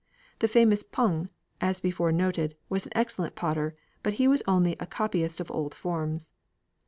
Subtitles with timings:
[0.39, 1.29] The famous Pung,
[1.61, 6.31] as before noted, was an excellent potter, but he was only copyist of old forms.